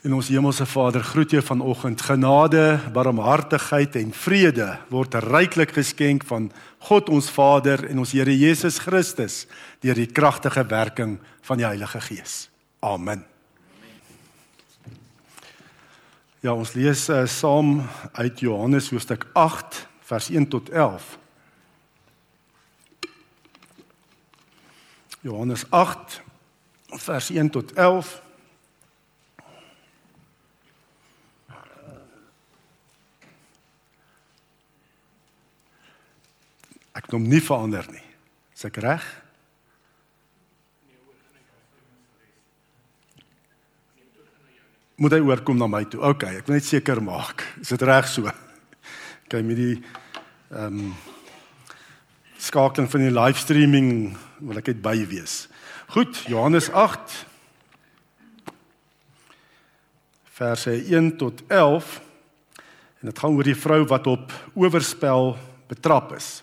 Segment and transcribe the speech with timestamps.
[0.00, 2.00] En ons hemelse Vader, groet jou vanoggend.
[2.00, 6.46] Genade, barmhartigheid en vrede word ryklik geskenk van
[6.88, 9.44] God ons Vader en ons Here Jesus Christus
[9.84, 12.48] deur die kragtige werking van die Heilige Gees.
[12.80, 13.26] Amen.
[16.40, 17.82] Ja, ons lees uh, saam
[18.16, 21.10] uit Johannes hoofstuk 8 vers 1 tot 11.
[25.28, 26.22] Johannes 8
[27.04, 28.29] vers 1 tot 11.
[37.00, 38.04] Ek het hom nie verander nie.
[38.52, 39.04] Is ek reg?
[45.00, 46.02] Moet hy oorkom na my toe?
[46.04, 47.46] OK, ek wil net seker maak.
[47.64, 48.28] Is dit reg so?
[49.24, 49.78] OK, met die
[50.52, 50.92] ehm um,
[52.40, 53.88] skakeling van die livestreaming
[54.44, 55.44] wil ek net by wees.
[55.92, 57.16] Goed, Johannes 8
[60.40, 62.00] verse 1 tot 11
[63.00, 65.34] en dit gaan oor die vrou wat op oorspel
[65.68, 66.40] betrap is.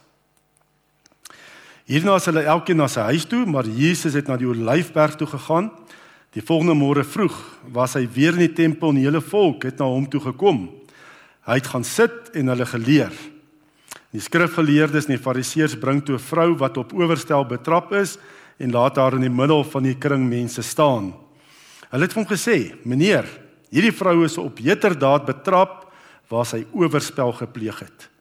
[1.87, 5.27] Hierna is hulle elkeen na sy huis toe, maar Jesus het na die Olyfberg toe
[5.31, 5.69] gegaan.
[6.35, 7.37] Die volgende môre vroeg
[7.71, 10.65] was hy weer in die tempel en die hele volk het na hom toe gekom.
[11.47, 13.15] Hy het gaan sit en hulle geleer.
[14.11, 18.17] Die skrifgeleerdes en die fariseërs bring toe 'n vrou wat op oorstel betrap is
[18.59, 21.13] en laat haar in die middel van die kring mense staan.
[21.89, 23.25] Hulle het hom gesê: "Meneer,
[23.71, 25.87] hierdie vrou is op heterdaad betrap
[26.27, 28.16] waar sy oorspel gepleeg het."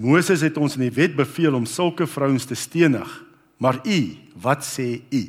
[0.00, 3.08] Moses het ons in die wet beveel om sulke vrouens te stenig.
[3.60, 4.00] Maar u,
[4.40, 5.22] wat sê u?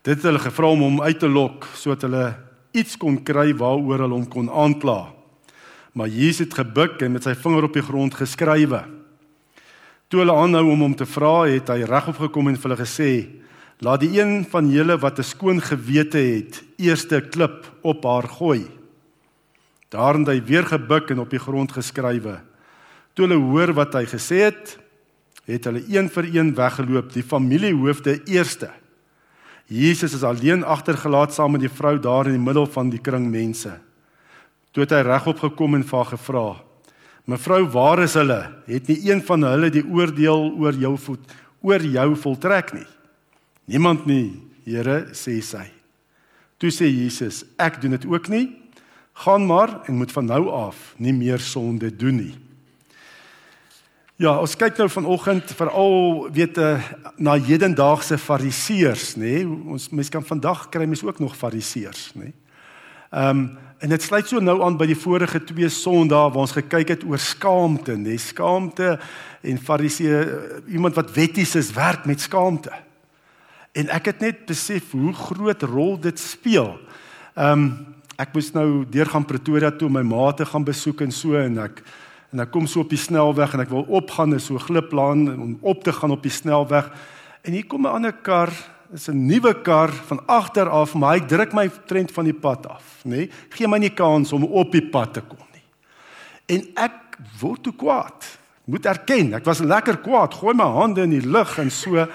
[0.00, 2.24] Dit het hulle gevra om hom uit te lok sodat hulle
[2.72, 5.10] iets kon kry waaroor hulle hom kon aankla.
[5.92, 8.86] Maar Jesus het gebuk en met sy vinger op die grond geskrywe.
[10.08, 13.10] Toe hulle aanhou om hom te vra, het hy regop gekom en vir hulle gesê:
[13.84, 18.64] "Laat die een van julle wat 'n skoon gewete het, eerste klip op haar gooi."
[19.90, 22.49] Daarin het hy weer gebuk en op die grond geskrywe.
[23.20, 24.78] Toe hulle hoor wat hy gesê het,
[25.44, 28.70] het hulle een vir een weggeloop, die familiehoofde eerste.
[29.68, 33.28] Jesus is alleen agtergelaat saam met die vrou daar in die middel van die kring
[33.28, 33.74] mense.
[34.72, 36.46] Toe het hy regop gekom en vir haar gevra:
[37.28, 38.40] "Mevrou, waar is hulle?
[38.64, 42.88] Het nie een van hulle die oordeel oor jou voet oor jou voltrek nie?"
[43.68, 45.68] "Niemand nie, Here," sê sy.
[46.56, 48.56] Toe sê Jesus: "Ek doen dit ook nie.
[49.12, 52.49] Gaan maar en moet van nou af nie meer sonde doen nie."
[54.20, 55.94] Ja, ons kyk nou vanoggend veral
[56.36, 56.74] weet uh,
[57.16, 59.38] na hedendaagse fariseërs, nê?
[59.38, 59.46] Nee?
[59.72, 62.26] Ons mense kan vandag kry mense ook nog fariseërs, nê?
[62.28, 62.34] Nee?
[63.16, 63.46] Ehm um,
[63.80, 67.06] en dit sluit so nou aan by die vorige twee Sondae waar ons gekyk het
[67.08, 68.10] oor skaamte, nê?
[68.10, 68.20] Nee?
[68.20, 68.90] Skaamte
[69.40, 70.20] en fariseë,
[70.68, 72.76] iemand wat wetties is, werk met skaamte.
[73.72, 76.74] En ek het net besef hoe groot rol dit speel.
[77.38, 77.72] Ehm um,
[78.20, 81.40] ek moes nou deur gaan Pretoria toe om my ma te gaan besoek en so
[81.40, 81.80] en ek
[82.30, 85.56] en ek kom so op die snelweg en ek wil opgaan en so gliplaan om
[85.66, 86.90] op te gaan op die snelweg.
[87.42, 88.50] En hier kom 'n ander kar.
[88.92, 92.66] Is 'n nuwe kar van agter af maar hy druk my trend van die pad
[92.66, 93.10] af nê?
[93.10, 93.30] Nee?
[93.50, 95.62] gee my nie kans om op die pad te kom nie.
[96.46, 98.38] En ek word toe kwaad.
[98.64, 100.34] Moet erken ek was lekker kwaad.
[100.34, 102.06] Gooi my hande in die lug en so.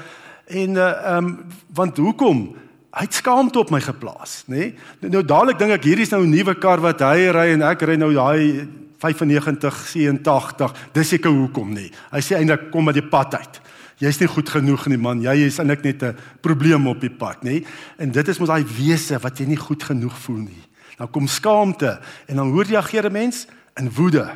[0.47, 2.55] En uh, um, want hoekom?
[2.95, 4.55] Hy het skaamte op my geplaas nê?
[4.55, 4.75] Nee?
[4.99, 7.61] nou, nou dadelik dink ek hierdie is nou 'n nuwe kar wat hy ry en
[7.61, 8.67] ek ry nou daai
[9.05, 11.91] 95 87 dis seker hoekom nie.
[12.11, 13.61] Hy sê eintlik kom met die pad uit.
[14.01, 15.21] Jy's nie goed genoeg nie man.
[15.23, 17.63] Jy is eintlik net 'n probleem op die pad nê
[17.97, 20.63] en dit is mos daai wese wat jy nie goed genoeg voel nie.
[20.97, 24.35] Dan kom skaamte en dan hoe reageer 'n mens in woede.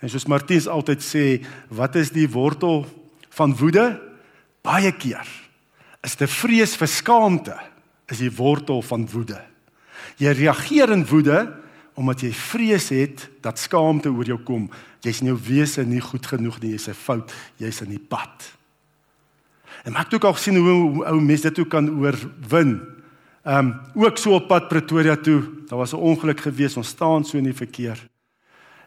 [0.00, 2.86] En soos Martiens altyd sê wat is die wortel
[3.30, 4.00] van woede?
[4.62, 5.26] Baie keer
[6.04, 7.56] is dit vrees vir skaamte
[8.12, 9.40] is die wortel van woede.
[10.20, 11.63] Jy reageer in woede
[11.94, 14.66] omdat jy vrees het dat skaamte oor jou kom.
[15.04, 18.52] Jy's in jou wese nie goed genoeg nie, jy's 'n fout, jy's in die pad.
[19.84, 22.80] En maak ook al sien hoe ou mense dit ook kan oorwin.
[23.44, 27.24] Ehm um, ook so op pad Pretoria toe, daar was 'n ongeluk gewees, ons staan
[27.24, 27.98] so in die verkeer.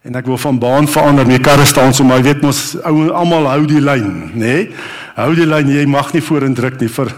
[0.02, 3.10] En ek wil van baan verander, my karre staan so, maar jy weet mos ou
[3.10, 4.40] almal hou die lyn, nê?
[4.40, 4.76] Nee?
[5.16, 7.14] Hou die lyn, jy mag nie vorentrek nie vir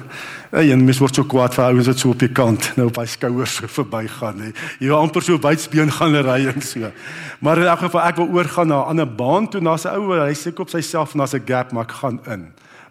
[0.49, 3.05] En mens word so kwaad vir ouens wat so op die kant nou op hy
[3.05, 4.53] skouers so verbygaan, hè.
[4.81, 6.89] Jy amper so bytsbeen gaan ry en so.
[7.45, 10.15] Maar in elk geval ek wil oorgaan na 'n ander baan toe na sy ou,
[10.17, 12.49] hy sê op sy self na sy gap, maar ek gaan in.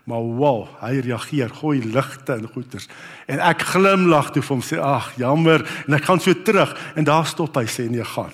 [0.09, 2.87] Maar wow, hy reageer, gooi ligte en goeters.
[3.27, 7.05] En ek glimlag toe vir hom sê, "Ag, jammer." En ek gaan so terug en
[7.05, 8.33] daar stop hy sê, "Nee, gaan."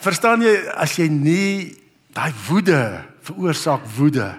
[0.00, 1.76] Verstaan jy as jy nie
[2.12, 4.34] daai woede veroorsaak woede.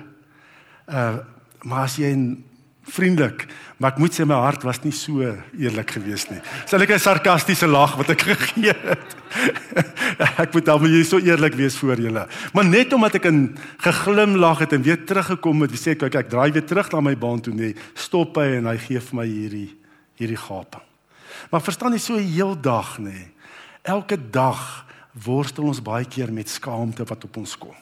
[0.88, 1.18] Uh
[1.66, 2.38] maar as jy
[2.86, 3.46] vriendelik,
[3.78, 5.26] maar ek moet sê my hart was nie so
[5.58, 6.40] eerlik geweest nie.
[6.70, 9.10] Sal ek 'n sarkastiese lag wat ek gegee het.
[10.44, 12.28] ek moet dan jy so eerlik wees voor julle.
[12.54, 16.30] Maar net omdat ek 'n geglimlag het en weer teruggekom het, sê ek kyk ek
[16.30, 17.76] draai weer terug na my baan toe nê.
[17.96, 19.72] Stop hy en hy gee vir my hierdie
[20.16, 20.84] hierdie gaping.
[21.52, 23.34] Maar verstaan jy so heeldag nê.
[23.84, 27.76] Elke dag worstel ons baie keer met skaamte wat op ons kom.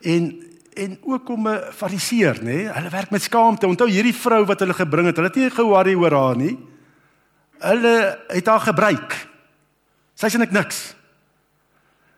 [0.00, 2.42] En en ook om 'n fariseer, nê?
[2.42, 2.72] Nee?
[2.72, 3.66] Hulle werk met skaamte.
[3.66, 6.58] Onthou hierdie vrou wat hulle gebring het, hulle het nie ge-worry oor haar nie.
[7.58, 9.28] Hulle het haar gebruik.
[10.14, 10.94] Sy net niks.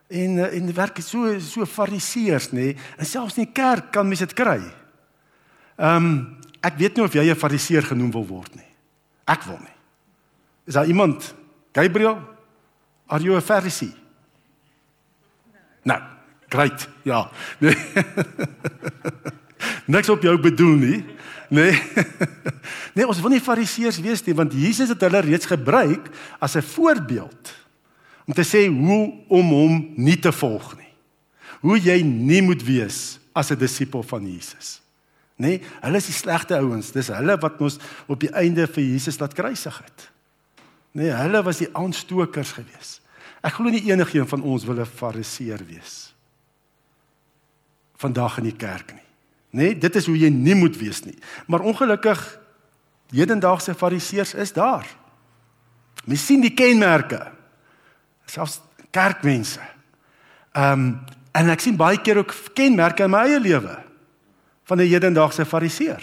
[0.07, 2.53] En en werk so so fariseërs, nê?
[2.53, 2.77] Nee?
[2.97, 4.61] En selfs in die kerk kan mense dit kry.
[5.75, 8.71] Ehm um, ek weet nie of jy 'n fariseer genoem wil word nie.
[9.25, 9.75] Ek wil nie.
[10.65, 11.33] Is daar iemand?
[11.73, 12.19] Gabriel?
[13.07, 13.93] Are you a Pharisee?
[15.83, 16.14] Nou.
[16.55, 16.87] Great.
[17.03, 17.29] Ja.
[17.59, 17.75] Nee.
[19.95, 21.05] Niks op jou bedoel nie.
[21.49, 21.75] Nee.
[22.95, 26.05] Nee, ons wil nie fariseërs wees nie want Jesus het hulle reeds gebruik
[26.39, 27.51] as 'n voorbeeld
[28.23, 30.93] om te sê hoe om hom nie te volg nie.
[31.59, 34.79] Hoe jy nie moet wees as 'n disipel van Jesus.
[35.35, 36.91] Nee, hulle is die slegte ouens.
[36.91, 40.09] Dis hulle wat ons op die einde vir Jesus laat kruisig het.
[40.91, 43.01] Nee, hulle was die aanstokers gewees.
[43.43, 46.14] Ek glo nie enigiemand van ons wil 'n fariseer wees
[48.05, 49.03] vandag in die kerk nie.
[49.55, 51.15] Nê, nee, dit is hoe jy nie moet wees nie.
[51.47, 52.21] Maar ongelukkig
[53.15, 54.87] hedendaagse fariseërs is daar.
[56.05, 57.21] Mens sien die kenmerke.
[58.29, 58.59] Selfs
[58.95, 59.63] kerkmense.
[60.55, 60.89] Ehm um,
[61.35, 63.73] en ek sien baie keer ook kenmerke in my eie lewe
[64.63, 65.99] van 'n hedendaagse fariseer.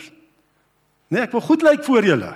[1.08, 2.34] Nee, ek wil goed lyk voor julle.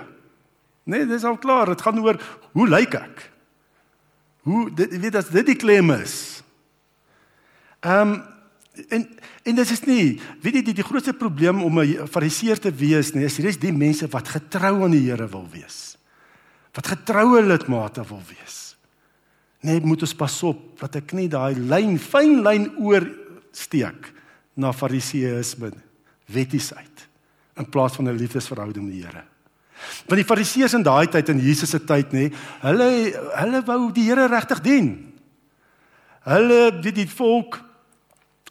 [0.83, 1.65] Nee, dis al klaar.
[1.65, 2.17] Dit gaan oor
[2.51, 3.29] hoe lyk ek?
[4.41, 6.41] Hoe dit weet as dit die klem is.
[7.79, 8.23] Ehm um,
[8.89, 9.03] en
[9.43, 10.05] en dit is nie
[10.43, 13.73] weet jy die, die grootste probleem om 'n fariseer te wees nie is hierdie die
[13.73, 15.97] mense wat getrou aan die Here wil wees.
[16.73, 18.75] Wat getroue lidmate wil wees.
[19.61, 24.13] Net moet ons pas op dat ek nie daai lyn fyn lyn oorsteek
[24.55, 25.71] na fariseïsme
[26.25, 27.07] wettiesheid
[27.57, 29.25] in plaas van 'n liefdesverhouding met die Here
[30.07, 32.27] want die fariseërs in daai tyd in Jesus se tyd nê
[32.63, 32.89] hulle
[33.37, 34.89] hulle wou die Here regtig dien.
[36.27, 37.59] Hulle dit die volk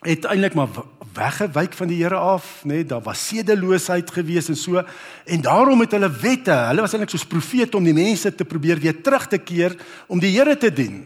[0.07, 0.69] het eintlik maar
[1.17, 2.81] weggewyk van die Here af, nê?
[2.81, 4.83] Nee, daar was sedeloosheid gewees en so.
[5.25, 6.55] En daarom het hulle wette.
[6.71, 9.77] Hulle was eintlik soos profete om die mense te probeer weer terug te keer
[10.07, 11.05] om die Here te dien.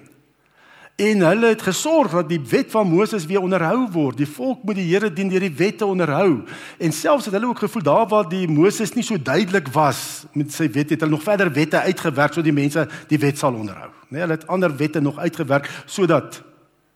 [1.01, 4.19] En hulle het gesorg dat die wet van Moses weer onderhou word.
[4.21, 6.43] Die volk moet die Here dien deur die wette onderhou.
[6.79, 10.53] En selfs het hulle ook gevoel daar waar die Moses nie so duidelik was met
[10.53, 13.89] sy wet het hulle nog verder wette uitgewerk sodat die mense die wet sal onderhou.
[14.11, 16.43] Nee, hulle het ander wette nog uitgewerk sodat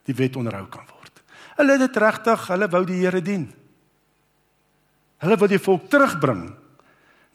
[0.04, 0.93] die wet onderhou kan word.
[1.58, 3.46] Hulle het dit regtig, hulle wou die Here dien.
[5.22, 6.48] Hulle wou die volk terugbring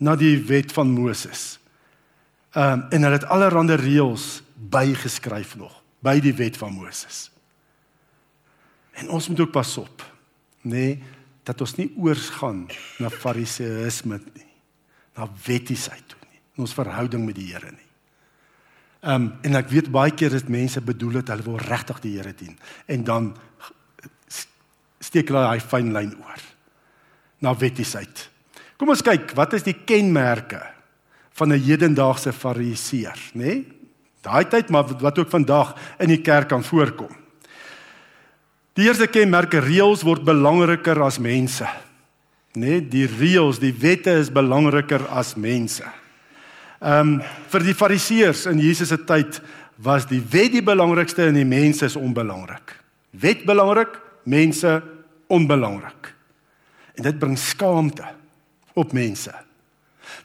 [0.04, 1.58] na die wet van Moses.
[2.56, 7.30] Ehm um, en hulle het allerlei reëls bygeskryf nog by die wet van Moses.
[9.00, 10.04] En ons moet ook pas op,
[10.62, 11.04] nê, nee,
[11.44, 12.66] dat ons nie oorsgaan
[13.00, 14.50] na fariseïsme nie,
[15.16, 17.88] na wettiesheid toe nie, in ons verhouding met die Here nie.
[19.00, 22.18] Ehm um, en ek weet baie keer dat mense bedoel dat hulle wil regtig die
[22.18, 23.30] Here dien en dan
[25.10, 26.46] steek hulle daai fyn lyn oor
[27.42, 28.28] na wettiesheid.
[28.80, 30.62] Kom ons kyk, wat is die kenmerke
[31.40, 33.44] van 'n hedendaagse fariseer, nê?
[33.44, 33.66] Nee?
[34.22, 37.12] Daai tyd maar wat ook vandag in die kerk kan voorkom.
[38.76, 41.68] Die eerste kenmerke reëls word belangriker as mense.
[42.56, 45.86] Nê, nee, die reëls, die wette is belangriker as mense.
[46.80, 49.42] Ehm um, vir die fariseërs in Jesus se tyd
[49.84, 52.76] was die wet die belangrikste en die mense is onbelangrik.
[53.12, 54.82] Wet belangrik, mense
[55.30, 56.14] onbelangrik.
[56.98, 58.06] En dit bring skaamte
[58.74, 59.34] op mense.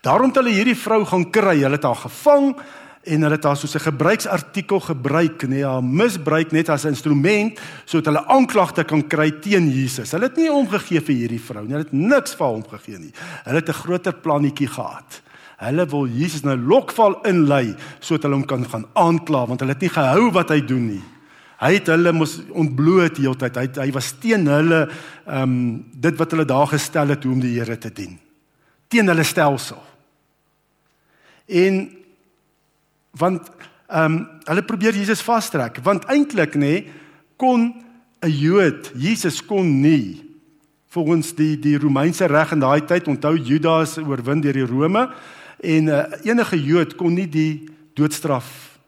[0.00, 1.60] Daarom het hulle hierdie vrou gaan kry.
[1.60, 2.54] Hulle het haar gevang
[3.04, 7.60] en hulle het haar soos 'n gebruiksartikel gebruik, nee, haar misbruik net as 'n instrument
[7.84, 10.10] sodat hulle aanklagte kan kry teen Jesus.
[10.10, 11.72] Hulle het nie omgegee vir hierdie vrou nie.
[11.72, 13.12] Hulle het niks vir hom gegee nie.
[13.44, 15.22] Hulle het 'n groter plannetjie gehad.
[15.56, 19.80] Hulle wil Jesus nou lokval inlei sodat hulle hom kan gaan aankla want hulle het
[19.80, 21.02] nie gehou wat hy doen nie.
[21.60, 23.56] Hy het hulle mos ontbloot heeltyd.
[23.56, 24.84] Hy hy was teen hulle
[25.24, 25.58] ehm um,
[25.94, 28.18] dit wat hulle daar gestel het om die Here te dien.
[28.88, 29.80] Teen hulle stelsel.
[31.46, 31.86] En
[33.18, 33.48] want
[33.88, 34.18] ehm um,
[34.48, 36.92] hulle probeer Jesus vastrek want eintlik nê nee,
[37.36, 37.72] kon
[38.24, 40.24] 'n Jood Jesus kon nie
[40.88, 45.08] volgens die die Romeinse reg in daai tyd onthou Judas oorwin deur die Rome
[45.60, 48.78] en uh, enige Jood kon nie die doodstraf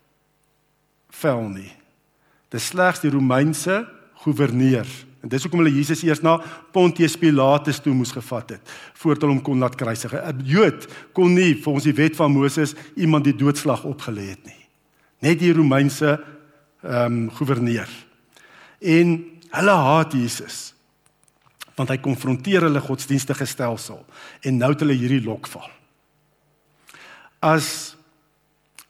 [1.10, 1.72] vel nie.
[2.54, 3.84] Dis slegs die Romeinse
[4.22, 4.86] goewerneur
[5.26, 6.36] En dis hoekom hulle Jesus eers na
[6.70, 10.14] Pontius Pilatus toe moes gevat het voordat hulle hom kon laat kruisig.
[10.14, 14.62] 'n Jood kon nie volgens die wet van Moses iemand die doodslag opgelê het nie.
[15.26, 16.22] Net die Romeinse
[16.86, 17.90] ehm um, goewerneur.
[18.78, 19.18] En
[19.50, 20.74] hulle haat Jesus
[21.76, 24.06] want hy konfronteer hulle godsdienstige stelsel
[24.40, 25.66] en nou het hulle hierdie lokval.
[27.42, 27.96] As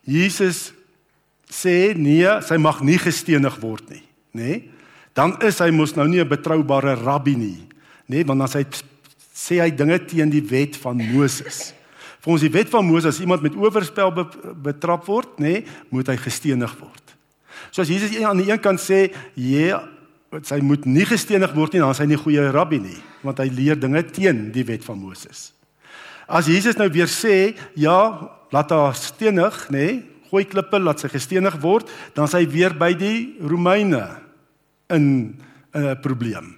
[0.05, 0.71] Jesus
[1.49, 4.43] sê nee, sy mag nie gestenig word nie, nê?
[4.43, 4.65] Nee?
[5.17, 7.65] Dan is hy mos nou nie 'n betroubare rabbi nie,
[8.05, 8.21] nê?
[8.21, 8.25] Nee?
[8.25, 8.69] Want dan sê hy
[9.33, 11.73] sê hy dinge teen die wet van Moses.
[12.19, 16.07] Volgens die wet van Moses as iemand met oorspel be, betrap word, nê, nee, moet
[16.07, 17.13] hy gestenig word.
[17.71, 19.83] So as Jesus aan die een kant sê, "Ja,
[20.43, 23.49] sy moet nie gestenig word nie," dan is hy nie goeie rabbi nie, want hy
[23.49, 25.53] leer dinge teen die wet van Moses.
[26.27, 31.09] As Jesus nou weer sê, "Ja, laat haar stenig, nê, nee, gooi klippe laat sy
[31.11, 34.03] gestenig word, dan sy weer by die Romeine
[34.89, 35.35] in
[35.73, 36.55] 'n uh, probleem.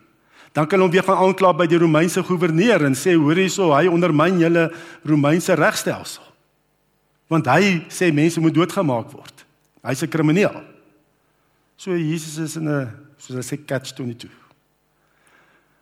[0.54, 3.88] Dan kan hom weer gaan aankla by die Romeinse goewerneur en sê hoor hierso, hy
[3.88, 4.70] ondermyn julle
[5.06, 6.26] Romeinse regstelsel.
[7.30, 9.46] Want hy sê mense moet doodgemaak word.
[9.84, 10.64] Hy's 'n krimineel.
[11.78, 14.30] So Jesus is in 'n soos hy sê catch 22.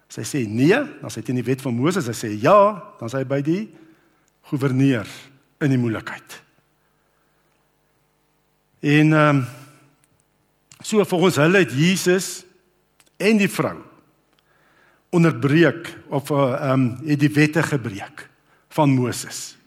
[0.09, 2.81] As hy sê nee, dan sê hy teen die wet van Moses, hy sê ja,
[2.99, 3.67] dan sê hy by die
[4.49, 5.07] goewerneur
[5.61, 6.46] in die moeilikheid.
[8.87, 9.45] En ehm um,
[10.79, 12.45] so volgens hulle het Jesus
[13.17, 13.75] en die vrou
[15.09, 18.29] onderbreek of eh, ehm uh, um, het die wette gebreek
[18.69, 19.57] van Moses.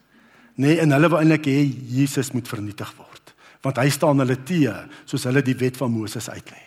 [0.55, 1.59] Nee, en hulle wou eintlik hê
[1.97, 4.75] Jesus moet vernietig word, want hy staan hulle teë
[5.05, 6.61] soos hulle die wet van Moses uitlê.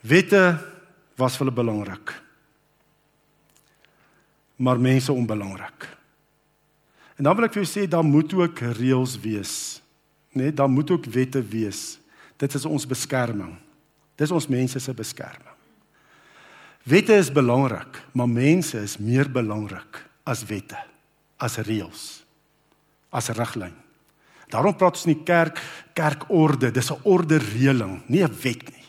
[0.00, 0.58] Wette
[1.16, 2.14] was vir hulle belangrik.
[4.56, 5.88] Maar mense onbelangrik.
[7.20, 9.54] En dan wil ek vir jou sê daar moet ook reëls wees.
[10.32, 11.98] Net daar moet ook wette wees.
[12.36, 13.56] Dit is ons beskerming.
[14.16, 15.56] Dis ons mense se beskerming.
[16.82, 20.78] Wette is belangrik, maar mense is meer belangrik as wette,
[21.36, 22.24] as reëls,
[23.12, 23.74] as riglyn.
[24.50, 25.60] Daarom praat ons nie kerk
[25.94, 28.88] kerkorde, dis 'n orde reëling, nie 'n wet nie.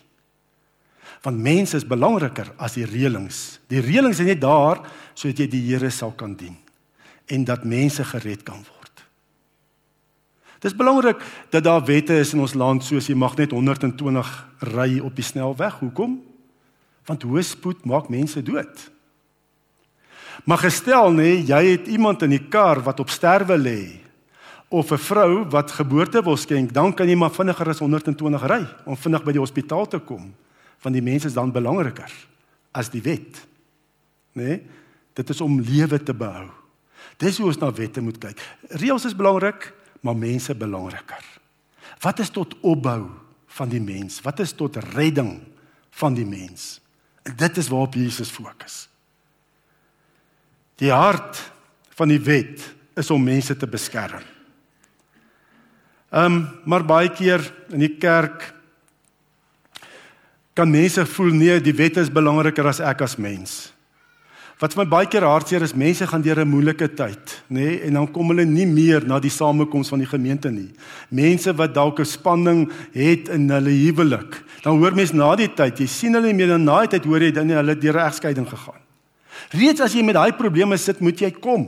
[1.21, 3.59] Want mense is belangriker as die reëlings.
[3.67, 4.81] Die reëlings is net daar
[5.13, 6.57] sodat jy die Here sal kan dien
[7.27, 8.80] en dat mense gered kan word.
[10.61, 14.29] Dis belangrik dat daar wette is in ons land soos jy mag net 120
[14.69, 15.79] ry op die snelweg.
[15.81, 16.19] Hoekom?
[17.09, 18.83] Want hoë spoed maak mense dood.
[20.45, 23.81] Maar gestel nê, jy het iemand in die kar wat op sterwe lê
[24.69, 28.65] of 'n vrou wat geboorte wil skenk, dan kan jy maar vinniger as 120 ry
[28.85, 30.33] om vinnig by die hospitaal te kom,
[30.81, 32.11] want die mense is dan belangriker
[32.71, 33.47] as die wet.
[34.33, 34.61] Nê?
[35.13, 36.49] Dit is om lewe te behou.
[37.17, 38.39] Dis hoe ons na wette moet kyk.
[38.69, 41.25] Reëls is belangrik, maar mense belangriker.
[42.01, 43.09] Wat is tot opbou
[43.47, 44.21] van die mens?
[44.25, 45.39] Wat is tot redding
[46.01, 46.79] van die mens?
[47.21, 48.87] En dit is waarop Jesus fokus.
[50.81, 51.51] Die hart
[51.93, 52.63] van die wet
[52.97, 54.23] is om mense te beskerm.
[56.11, 58.49] Ehm um, maar baie keer in die kerk
[60.53, 63.71] kan mense voel nee, die wet is belangriker as ek as mens.
[64.61, 67.81] Wat vir my baie keer hartseer is, mense gaan deur 'n moeilike tyd, nê, nee,
[67.81, 70.69] en dan kom hulle nie meer na die samekoms van die gemeente nie.
[71.09, 74.43] Mense wat dalk 'n spanning het in hulle huwelik.
[74.61, 77.05] Dan hoor mense na die tyd, jy sien hulle nie meer dan na die tyd
[77.05, 78.81] hoor jy dan hulle deur 'n egskeiding gegaan.
[79.49, 81.67] Reeds as jy met daai probleme sit, moet jy kom.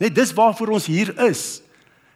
[0.00, 1.62] Net dis waarvoor ons hier is.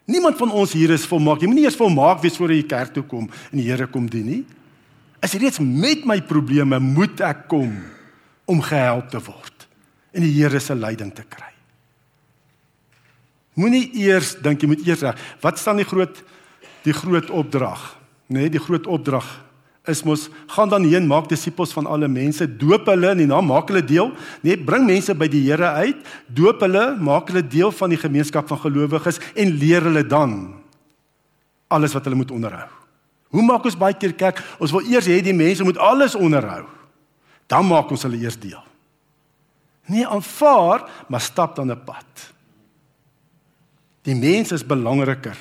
[0.07, 1.41] Niemand van ons hier is volmaak.
[1.41, 4.27] Jy moenie eers volmaak wees voor jy kerk toe kom en die Here kom dien
[4.27, 4.45] nie.
[5.23, 7.96] As jy reeds met my probleme moet ek kom
[8.47, 9.67] om gehelp te word
[10.17, 11.51] en die Here se leiding te kry.
[13.57, 15.21] Moenie eers dink jy moet eers reg.
[15.43, 16.23] Wat staan die groot
[16.87, 17.83] die groot opdrag?
[18.29, 19.27] Nê, nee, die groot opdrag
[19.87, 23.47] is mos gaan dan heen maak disippels van alle mense, doop hulle in die naam,
[23.47, 24.09] maak hulle deel,
[24.43, 28.51] nee, bring mense by die Here uit, doop hulle, maak hulle deel van die gemeenskap
[28.51, 30.41] van gelowiges en leer hulle dan
[31.71, 32.67] alles wat hulle moet onderhou.
[33.35, 34.43] Hoe maak ons baie keer kerk?
[34.63, 36.65] Ons wil eers hê die mense moet alles onderhou
[37.47, 38.63] dan maak ons hulle eers deel.
[39.87, 42.33] Nie aanvaar, maar stap dan 'n pad.
[44.03, 45.39] Die mens is belangriker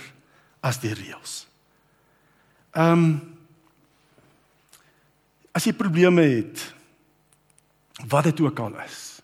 [0.62, 1.48] as die reëls.
[2.74, 3.36] Ehm um,
[5.56, 6.74] as jy probleme het,
[8.12, 9.22] wat dit ook al is,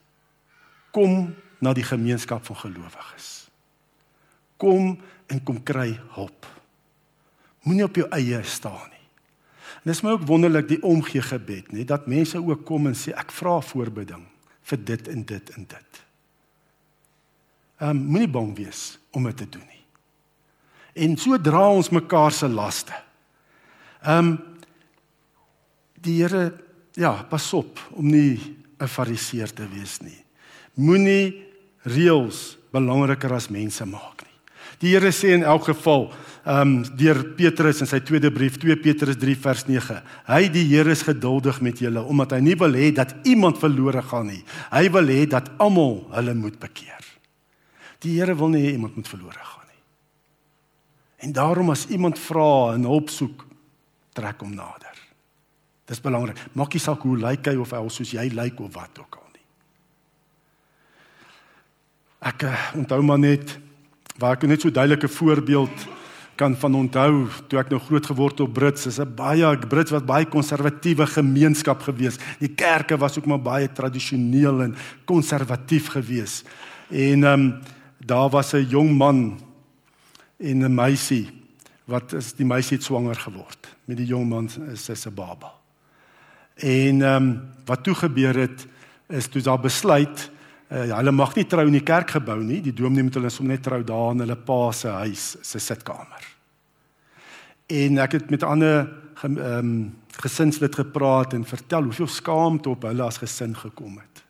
[0.92, 3.50] kom na die gemeenskap van gelowiges.
[4.58, 4.96] Kom
[5.28, 6.48] en kom kry hulp.
[7.68, 9.01] Moenie op jou eie staan nie.
[9.82, 13.16] En dis my ook wonderlik die omgee gebed, nê, dat mense ook kom en sê
[13.18, 14.28] ek vra voorbidding
[14.70, 16.02] vir dit en dit en dit.
[17.82, 19.82] Ehm um, moenie bang wees om dit te doen nie.
[20.94, 22.94] En so dra ons mekaar se laste.
[24.04, 24.40] Ehm um,
[26.02, 26.54] Die Here
[26.98, 30.24] ja, pas op om nie 'n fariseer te wees nie.
[30.74, 31.46] Moenie
[31.84, 34.31] reëls belangriker as mense maak nie.
[34.82, 36.10] Die Here sê in elk geval,
[36.42, 40.00] ehm um, deur Petrus in sy tweede brief, 2 Petrus 3 vers 9.
[40.26, 44.02] Hy die Here is geduldig met julle omdat hy nie wil hê dat iemand verlore
[44.02, 44.42] gaan nie.
[44.74, 47.06] Hy wil hê dat almal hulle moet bekeer.
[48.02, 49.82] Die Here wil nie hê iemand moet verlore gaan nie.
[51.28, 53.46] En daarom as iemand vra en hulp soek,
[54.18, 54.98] trek hom nader.
[55.86, 56.40] Dis belangrik.
[56.58, 59.18] Maak nie saak hoe lyk hy of hy al soos jy lyk of wat ook
[59.20, 59.46] al nie.
[62.32, 63.60] Ek uh, onthou maar net
[64.18, 65.88] waar ek net so duidelike voorbeeld
[66.36, 70.06] kan van onthou toe ek nou groot geword op Brits is 'n baie Brits wat
[70.06, 72.18] baie konservatiewe gemeenskap gewees.
[72.40, 74.76] Die kerke was ook maar baie tradisioneel en
[75.06, 76.44] konservatief gewees.
[76.90, 77.62] En ehm um,
[78.00, 79.40] daar was 'n jong man
[80.40, 81.30] en 'n meisie
[81.86, 85.52] wat is die meisie het swanger geword met die jong man is sy se baba.
[86.56, 88.68] En ehm um, wat toe gebeur het
[89.10, 90.32] is toe daar besluit
[90.72, 92.62] uh, hulle mag nie trou in die kerkgebou nie.
[92.64, 96.28] Die dominee moet hulle som net trou daar in hulle pa se huis, se sitkamer.
[97.72, 98.86] En ek het met ander
[99.22, 99.74] ehm um,
[100.22, 104.24] gesinslid gepraat en vertel hoeveel skaamte op hulle as gesin gekom het.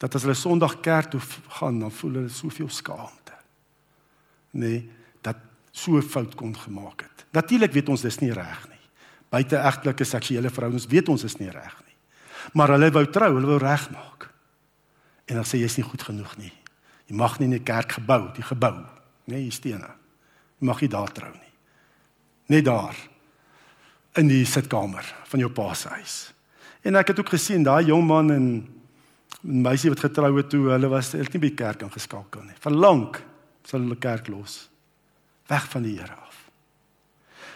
[0.00, 3.36] Dat as hulle Sondag kerk toe gaan, dan voel hulle soveel skaamte.
[4.50, 5.36] Nee, dat
[5.70, 7.26] so fout kon gemaak het.
[7.30, 8.80] Natuurlik weet ons dis nie reg nie.
[9.30, 11.96] Buite egtelike seksuele verhoudings weet ons is nie reg nie.
[12.56, 14.19] Maar hulle wou trou, hulle wou regmaak.
[15.30, 16.52] En dan sê jy's nie goed genoeg nie.
[17.06, 18.84] Jy mag nie in 'n kerk gebou, die gebou,
[19.26, 19.90] nee, die stene.
[20.58, 21.52] Jy mag nie daar trou nie.
[22.48, 22.96] Net daar
[24.16, 26.32] in die sitkamer van jou pa se huis.
[26.82, 28.68] En ek het ook gesien daai jong man en
[29.40, 32.56] meisie wat getrou het toe, hulle was hulle het nie by kerk aangeskakel nie.
[32.60, 33.16] Verlang
[33.64, 34.68] sal hulle kerk los.
[35.46, 36.50] Weg van die Here af.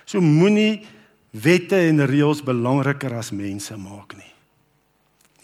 [0.04, 0.87] So moenie
[1.31, 4.34] wette en reëls belangriker as mense maak nie.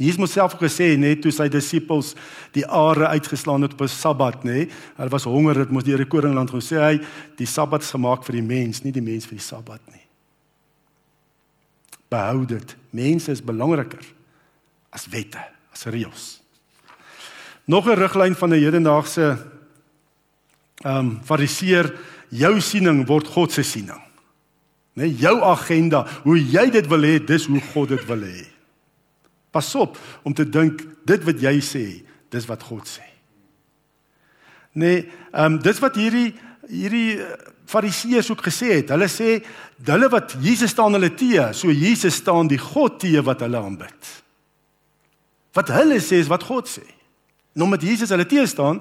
[0.00, 2.14] Jesus het self gesê net toe sy disippels
[2.56, 4.70] die are uitgeslaan het op 'n Sabbat, nê?
[4.96, 7.00] Hulle was honger, dit moes deur die koringland gesê hy,
[7.36, 10.06] die Sabbat is gemaak vir die mens, nie die mens vir die Sabbat nie.
[12.08, 12.76] Behou dit.
[12.90, 14.04] Mense is belangriker
[14.90, 15.38] as wette,
[15.72, 16.40] as reëls.
[17.66, 19.38] Nog 'n riglyn van 'n hedendaagse
[20.82, 21.94] ehm um, fariseer,
[22.28, 24.00] jou siening word God se siening.
[24.96, 28.59] Né, jou agenda, hoe jy dit wil hê, dis hoe God dit wil hê.
[29.50, 31.84] Pas op om te dink dit wat jy sê,
[32.30, 33.06] dis wat God sê.
[34.78, 36.30] Nee, ehm um, dis wat hierdie
[36.70, 37.34] hierdie eh,
[37.70, 38.92] fariseërs ook gesê het.
[38.94, 39.40] Hulle sê
[39.86, 44.14] hulle wat Jesus staan hulle teë, so Jesus staan die God teë wat hulle aanbid.
[45.56, 46.84] Wat hulle sê is wat God sê.
[47.56, 48.78] En omdat Jesus hulle teë staan,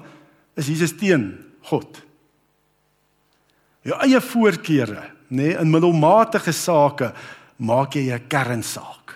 [0.58, 1.32] is Jesus teen
[1.70, 1.98] God.
[3.86, 7.12] Jou eie voorkeure nê, nee, in middelmatige sake
[7.56, 9.14] maak jy 'n kernsaak.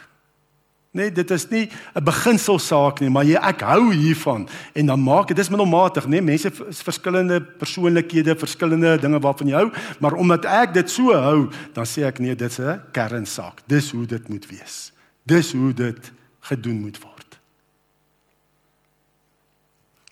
[0.95, 5.03] Nee, dit is nie 'n beginsel saak nie, maar jy ek hou hiervan en dan
[5.03, 6.07] maak dit is middelmatig?
[6.07, 11.13] Nee, mense is verskillende persoonlikhede, verskillende dinge waarvan jy hou, maar omdat ek dit so
[11.13, 13.61] hou, dan sê ek nee, dit is 'n kernsaak.
[13.67, 14.93] Dis hoe dit moet wees.
[15.27, 17.39] Dis hoe dit gedoen moet word.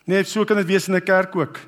[0.04, 1.58] Nee, so kan dit wees in 'n kerk ook.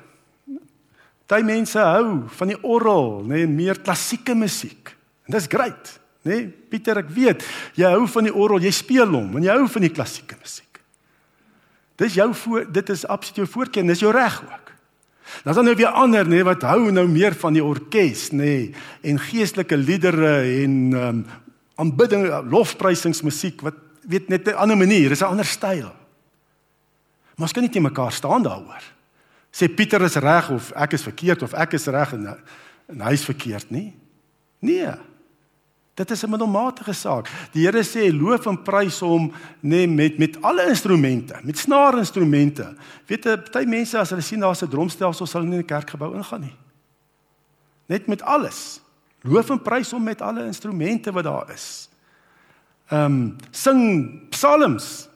[1.25, 4.95] Party mense hou van die orgel, nê, nee, meer klassieke musiek.
[5.25, 6.35] En dis great, nê?
[6.35, 7.45] Nee, Pieter, ek weet,
[7.77, 10.81] jy hou van die orgel, jy speel hom, en jy hou van die klassieke musiek.
[12.01, 14.73] Dis jou voor dit is absoluut jou voorkeur, dis jou reg ook.
[15.45, 18.37] Dan dan nou weer ander, nê, nee, wat hou nou meer van die orkes, nê,
[18.37, 21.21] nee, en geestelike liedere en um,
[21.81, 25.91] aanbidding, lofprysingsmusiek wat weet net 'n ander manier, dis 'n ander styl.
[27.35, 28.95] Maar ons kan nie te mekaar staan daaroor
[29.55, 32.27] sê Pieter is reg of ek is verkeerd of ek is reg en,
[32.91, 33.93] en hy is verkeerd nie.
[34.59, 34.91] Nee.
[35.95, 37.29] Dit is 'n middelmatige saak.
[37.51, 39.31] Die Here sê loof en prys hom
[39.61, 42.75] nê nee, met met alle instrumente, met snaarinstrumente.
[43.07, 45.75] Weet jy, baie mense as hulle sien daar's 'n drumstelsel sal hulle nie in die
[45.75, 46.55] kerkgebou ingaan nie.
[47.87, 48.81] Net met alles.
[49.21, 51.89] Loof en prys hom met alle instrumente wat daar is.
[52.89, 55.09] Ehm um, sing psalms.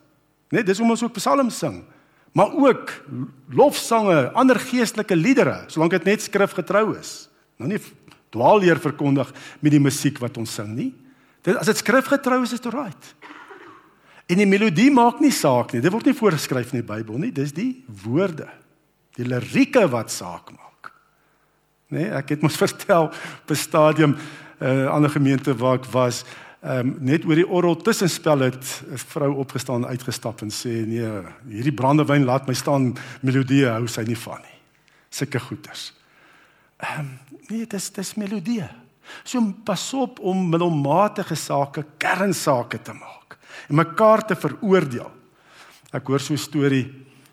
[0.49, 1.83] Net dis hoe ons ook psalms sing
[2.31, 3.03] maar ook
[3.49, 7.29] lofsange, ander geestelike liedere, solank dit net skrifgetrou is.
[7.57, 7.81] Nou nie
[8.29, 10.93] dwaalleer verkondig met die musiek wat ons sing nie.
[11.41, 13.13] Dit as dit skrifgetrou is, is dit right.
[14.29, 15.81] En die melodie maak nie saak nie.
[15.81, 17.31] Dit word nie voorgeskryf in die Bybel nie.
[17.33, 18.45] Dis die woorde,
[19.17, 20.91] die lirieke wat saak maak.
[21.89, 24.19] Nee, ek het mos vertel op 'n stadium 'n
[24.65, 26.25] uh, eh, ander gemeente waar ek was,
[26.61, 31.09] ehm um, net oor die orrel tussenspel het 'n vrou opgestaan uitgestap en sê nee,
[31.47, 34.59] hierdie brandewyn laat my staan melodie hou sy nie van nie.
[35.09, 35.93] Sulke goeters.
[36.77, 38.65] Ehm um, nee, dis dis melodie.
[39.23, 43.37] So pas op om middelmatige sake kernsake te maak
[43.69, 45.09] en mekaar te veroordeel.
[45.93, 46.85] Ek hoor so 'n storie,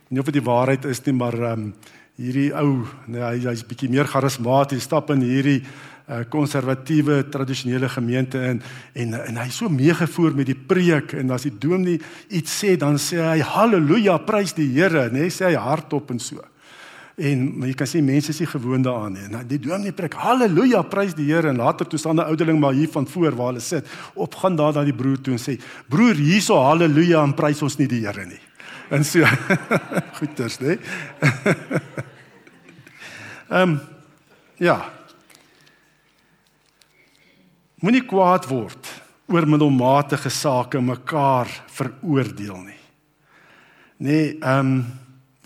[0.09, 1.74] nie of dit die waarheid is nie, maar ehm um,
[2.16, 5.61] hierdie ou, nee, hy hy's bietjie meer charismaties, stap in hierdie
[6.09, 8.62] uh, konservatiewe tradisionele gemeente in
[8.94, 12.00] en en hy so meegevoer met die preek en as die dominee
[12.31, 16.18] iets sê dan sê hy haleluja, prys die Here, nê, nee, sê hy hardop en
[16.18, 16.40] so.
[17.16, 19.26] En jy kan sê mense is nie gewoond daaraan nie.
[19.33, 22.74] Nou die dominee preek haleluja, prys die Here en later toe staan 'n ouderling maar
[22.76, 25.59] hier van voor waar hulle sit, op gaan daar na die broer toe en sê
[25.88, 28.40] broer, hierso haleluja en prys ons nie die Here nie.
[28.90, 29.24] En so
[30.18, 30.76] goeters, nê?
[33.48, 33.81] Ehm um,
[34.59, 34.92] ja.
[37.81, 38.87] Moenie kwaad word
[39.29, 42.81] oor middelmatige sake mekaar veroordeel nie.
[43.96, 44.85] Nee, ehm um,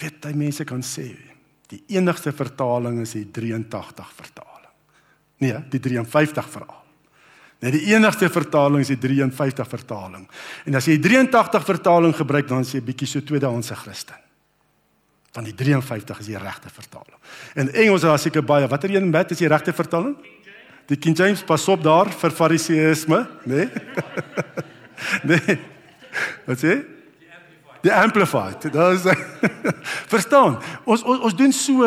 [0.01, 1.30] weet jy mense kan sê
[1.71, 4.71] die enigste vertaling is die 83 vertaling.
[5.41, 6.81] Nee, die 53 verhaal.
[7.61, 10.27] Nee, die enigste vertaling is die 53 vertaling.
[10.65, 14.19] En as jy die 83 vertaling gebruik dan is jy bietjie so tweedehandse Christen.
[15.37, 17.19] Van die 53 is die regte vertaling.
[17.55, 18.69] In Engels is daar seker baie.
[18.69, 20.17] Watter een met is die regte vertaling?
[20.91, 23.69] Die King James pas op daar vir fariseïsme, né?
[23.69, 23.69] Nee?
[25.37, 25.59] nee.
[26.49, 26.81] Wat sê?
[27.81, 28.65] Die amplified.
[28.65, 29.07] Is
[30.13, 30.59] Verstaan?
[30.85, 31.87] Ons ons ons doen so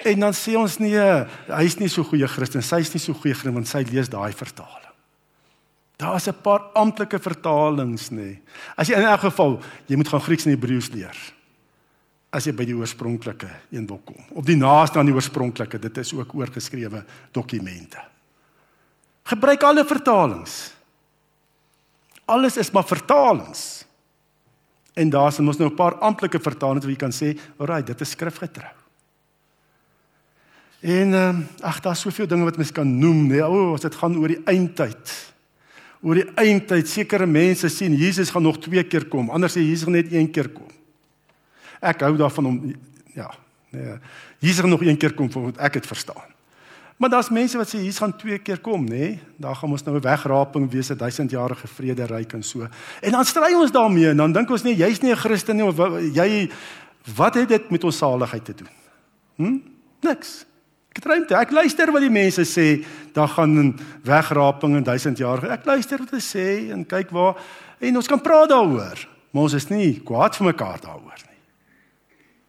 [0.00, 1.06] en dan sê ons nee,
[1.48, 4.88] hy's nie so goeie Christen, sy's nie so goeie Christen want sy lees daai vertaling.
[6.00, 8.16] Daar's 'n paar amptelike vertalings nê.
[8.16, 8.42] Nee.
[8.76, 11.16] As jy in elk geval, jy moet gaan Grieks en Hebreëus leer.
[12.32, 14.24] As jy by die oorspronklike een wil kom.
[14.30, 17.98] Of die naaste aan die oorspronklike, dit is ook oorgeskrewe dokumente.
[19.24, 20.72] Gebruik alle vertalings.
[22.24, 23.84] Alles is maar vertalings.
[25.00, 28.10] En daar's mos nou 'n paar amptelike vertalings wat jy kan sê, "Alraai, dit is
[28.10, 28.74] skrifgetrou."
[30.80, 33.80] En ehm um, ag, daar's soveel dinge wat mens kan noem, nee, o, oh, as
[33.80, 35.12] dit gaan oor die eindtyd.
[36.00, 39.84] Oor die eindtyd, sekere mense sien Jesus gaan nog twee keer kom, ander sê Jesus
[39.84, 40.68] gaan net een keer kom.
[41.80, 42.74] Ek hou daarvan om
[43.14, 43.30] ja,
[43.70, 43.98] nee,
[44.38, 46.32] Jesus gaan nog een keer kom, want ek het verstaan.
[47.00, 48.96] Maar daar's mense wat sê hier gaan twee keer kom, nê?
[48.98, 49.20] Nee?
[49.40, 52.68] Daar gaan ons nou 'n wegraping wees, 'n duisendjarige vrede ryk en so.
[53.00, 55.64] En dan stry ons daarmee en dan dink ons nee, jy's nie 'n Christen nie
[55.64, 55.76] of
[56.14, 56.50] jy
[57.16, 58.68] wat het dit met ons saligheid te doen?
[59.36, 59.58] Hm?
[60.00, 60.44] Niks.
[60.92, 65.48] Ek dreimte, ek luister wat die mense sê, daar gaan 'n wegraping en duisendjarige.
[65.48, 67.36] Ek luister wat hulle sê en kyk waar
[67.78, 69.08] en ons kan praat daaroor.
[69.30, 71.18] Maar ons is nie kwaad vir mekaar daaroor.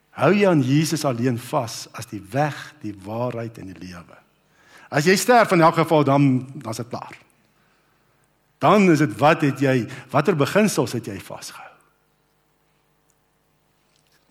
[0.09, 4.20] Hou jy aan Jesus alleen vas as die weg, die waarheid en die lewe.
[4.91, 6.23] As jy sterf in elk geval dan
[6.53, 7.15] dan's dit klaar.
[8.59, 11.69] Dan is dit wat het jy watter beginsels het jy vasgehou?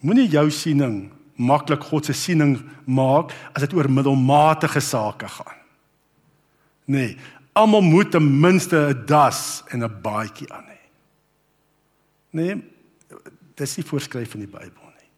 [0.05, 5.57] Moenie jou siening maklik God se siening maak as dit oor middelmatige sake gaan.
[6.90, 7.16] Nee,
[7.57, 10.81] almal moet ten minste 'n das en 'n baadjie aan hê.
[12.31, 12.62] Nee,
[13.55, 15.11] dis nie voorskryf in die Bybel nie.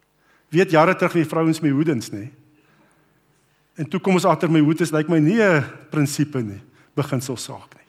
[0.48, 2.18] Weet jare terug wie vrouens met hoedens nê?
[2.18, 2.32] Nee?
[3.76, 6.60] En toe kom ons agter my hoed is lyk my nie 'n prinsipe nie,
[6.94, 7.88] beginsel saak nie.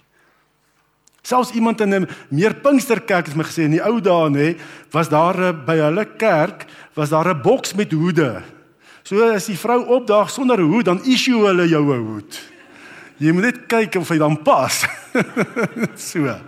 [1.24, 4.58] Selfs iemand in 'n meer Pinksterkerk het my gesê in die ou dae nê,
[4.91, 6.65] was daar by hulle kerk
[6.96, 8.43] was daar 'n boks met hoede.
[9.04, 12.39] So as die vrou opdaag sonder 'n hoed, dan issue hulle jou 'n hoed.
[13.17, 14.86] Jy moet net kyk of hy dan pas.
[16.12, 16.39] so.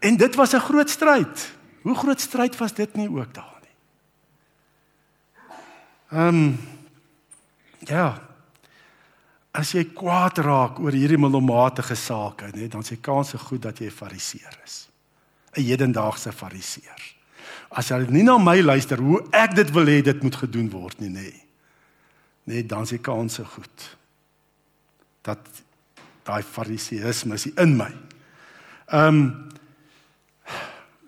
[0.00, 1.52] En dit was 'n groot stryd.
[1.82, 3.76] Hoe groot stryd was dit nie ook daar nie.
[6.10, 6.58] Ehm um,
[7.88, 8.08] Ja.
[9.56, 13.88] As jy kwaad raak oor hierdie middelmatige sake, nê, dan die kans goed dat jy
[13.88, 14.88] 'n fariseer is.
[15.56, 17.00] 'n Hedendaagse fariseer.
[17.70, 21.00] As jy nie na my luister hoe ek dit wil hê dit moet gedoen word
[21.00, 21.32] nie, nê.
[22.44, 23.96] Nee, dan die kans goed
[25.22, 25.38] dat
[26.24, 27.92] daai fariseïsme is in my.
[28.88, 29.48] Ehm um,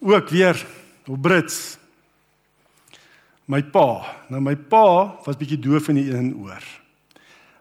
[0.00, 0.66] ook weer
[1.06, 1.79] op Brits
[3.50, 3.88] my pa.
[4.30, 4.84] Nou my pa
[5.24, 6.66] was bietjie doof in die een oor.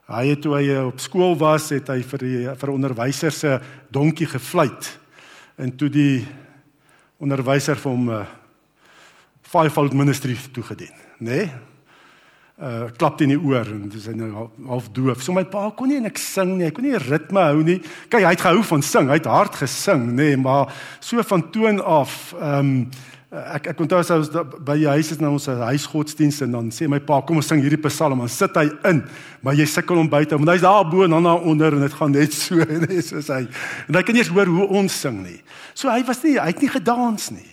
[0.10, 3.56] Hy het toe hy op skool was, het hy vir die vir onderwyser se
[3.94, 4.92] donkie gefluit.
[5.60, 6.26] En toe die
[7.22, 8.28] onderwyser vir hom 'n uh,
[9.42, 11.26] fivefold ministry toegedien, nê?
[11.26, 11.50] Nee?
[12.60, 15.22] Uh klap in die oor en dis nou half doof.
[15.24, 16.66] So my pa kon nie niks sing nie.
[16.66, 17.80] Hy kon nie ritme hou nie.
[18.10, 19.08] Kyk, hy het gehou van sing.
[19.08, 20.68] Hy het hard gesing, nê, nee, maar
[21.00, 24.30] so van toon af, ehm um, Eh, ek ek onthou as ons
[24.66, 27.62] by die huis is nou ons huisgodsdienste en dan sê my pa kom ons sing
[27.62, 29.04] hierdie psalm en sit hy in.
[29.46, 31.94] Maar jy sukkel om buite want hy's daar bo en dan daar onder en dit
[32.00, 33.44] gaan net so net soos hy.
[33.86, 35.38] En hy kan nie eens hoor hoe ons sing nie.
[35.78, 37.50] So hy was nie hy het nie gedans nie.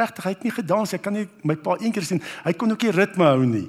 [0.00, 0.96] Regtig hy het nie gedans.
[0.96, 3.66] Ek kan nie my pa eendag sien hy kon ook nie ritme hou nie.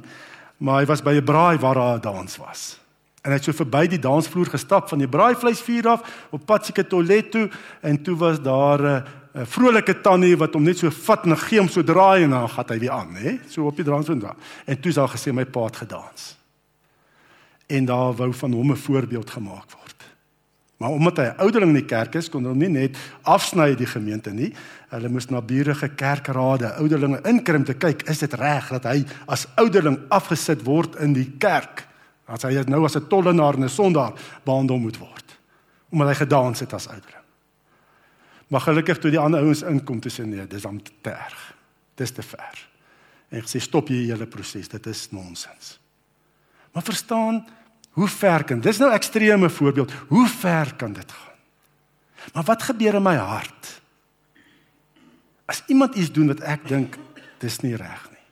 [0.62, 2.80] Maar hy was by 'n braai waar daar 'n dans was.
[3.22, 6.88] En hy het so verby die dansvloer gestap van die braaivleisvuur af op pad seker
[6.88, 7.50] toilet toe
[7.82, 11.60] en toe was daar 'n 'n vrolike tannie wat hom net so vat en gee
[11.60, 13.38] hom so draai en dan gaan hy weer aan, hè?
[13.48, 14.36] So op die dansvloer.
[14.66, 16.36] En toe sal gesê my pa het gedans.
[17.68, 19.96] En daar wou van hom 'n voorbeeld gemaak word.
[20.78, 23.86] Maar omdat hy 'n ouderling in die kerk is, kon hulle nie net afsny die
[23.86, 24.54] gemeente nie.
[24.90, 29.48] Hulle moes na buurige kerkrade, ouderlinge inkrimp te kyk, is dit reg dat hy as
[29.56, 31.88] ouderling afgesit word in die kerk?
[32.26, 34.14] As hy nou as 'n tollenaar en 'n sondaar
[34.44, 35.32] behandel moet word
[35.92, 37.26] omdat hy gedans het as ouderling.
[38.52, 41.44] Maar gelukkig toe die ander ouens inkom te sê nee, dis dan te erg.
[42.00, 42.60] Dis te ver.
[43.32, 45.78] En gesê stop jy hele proses, dit is nonsens.
[46.76, 47.42] Maar verstaan,
[47.96, 51.40] hoe ver kan dis nou ekstreme voorbeeld, hoe ver kan dit gaan?
[52.34, 53.70] Maar wat gebeur in my hart?
[55.46, 57.00] As iemand iets doen wat ek dink
[57.42, 58.28] dis nie reg nie.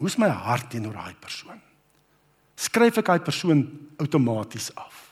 [0.00, 1.60] Hoe's my hart teenoor daai persoon?
[2.60, 3.62] skryf ek daai persoon
[4.00, 5.06] outomaties af.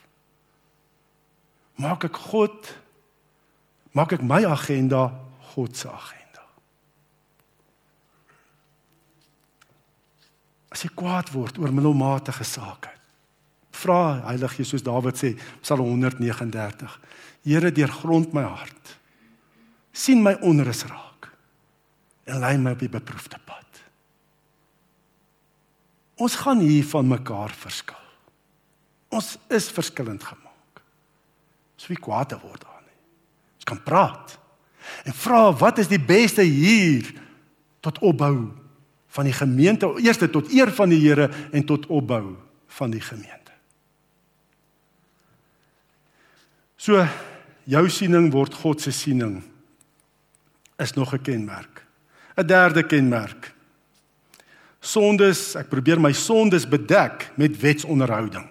[1.81, 2.73] Maak ek God
[3.99, 5.09] maak ek my agenda
[5.59, 6.45] God se agenda.
[10.71, 12.93] As jy kwaad word oor middelmatige sake,
[13.75, 15.33] vra Heilige Jesus Dawid sê
[15.65, 16.95] Psalm 139:
[17.43, 18.95] Here deurgrond my hart.
[19.99, 21.27] sien my onrus raak
[22.29, 23.83] en lei my op die beproefde pad.
[26.23, 28.05] Ons gaan hier van mekaar verskil.
[29.11, 30.83] Ons is verskillend gemaak.
[31.75, 32.63] Ons wie kwaad word.
[32.63, 32.78] Ons
[33.69, 34.37] kan praat
[35.05, 37.07] en vra wat is die beste hier
[37.85, 38.49] tot opbou
[39.15, 42.37] van die gemeente, eerste tot eer van die Here en tot opbou
[42.79, 43.53] van die gemeente.
[46.77, 47.05] So
[47.69, 49.43] jou siening word God se siening
[50.79, 51.85] is nog 'n kenmerk.
[52.37, 53.55] 'n Derde kenmerk
[54.81, 58.47] sondes, ek probeer my sondes bedek met wetsonderhouding.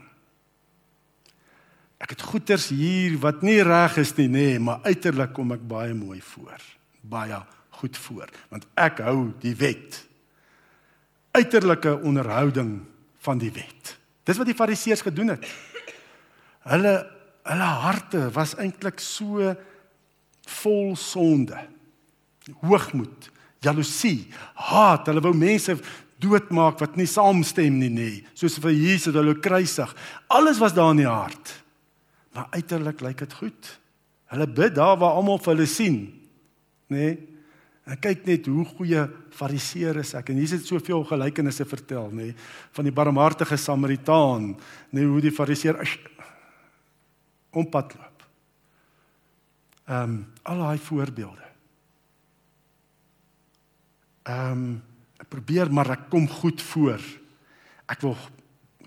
[1.98, 5.64] Ek het goeters hier wat nie reg is nie, nê, nee, maar uiterlik kom ek
[5.68, 6.62] baie mooi voor.
[7.02, 7.40] Baie
[7.78, 10.02] goed voor, want ek hou die wet.
[11.38, 12.72] Uiterlike onderhouding
[13.26, 13.94] van die wet.
[14.26, 15.46] Dis wat die fariseërs gedoen het.
[16.68, 16.96] Hulle
[17.48, 19.54] hulle harte was eintlik so
[20.60, 21.56] vol sonde.
[22.60, 23.30] Hoogmoed,
[23.64, 24.26] jaloesie,
[24.68, 25.08] haat.
[25.08, 25.78] Hulle wou mense
[26.22, 29.92] doodmaak wat nie saamstem nie nê soos vir Jesus hulle kruisig
[30.34, 31.54] alles was daar in die hart
[32.38, 33.72] maar uiterlik lyk dit goed.
[34.30, 35.98] Hulle bid daar waar almal vir hulle sien
[36.94, 37.16] nê?
[37.88, 40.30] En kyk net hoe goeie fariseer is ek.
[40.30, 42.34] En Jesus het soveel gelykenisse vertel nê?
[42.76, 44.52] Van die barmhartige samaritaan
[44.94, 45.80] nê hoe die fariseer
[47.58, 48.28] om pad loop.
[49.88, 51.48] Ehm um, al daai voorbeelde.
[54.28, 54.70] Ehm um,
[55.18, 57.02] Ek probeer maar ek kom goed voor.
[57.90, 58.14] Ek wil